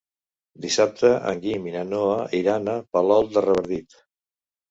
Dissabte 0.61 1.09
en 1.31 1.43
Guim 1.43 1.67
i 1.67 1.73
na 1.75 1.83
Noa 1.89 2.17
iran 2.39 2.71
a 2.73 2.77
Palol 2.97 3.31
de 3.35 3.43
Revardit. 3.49 4.01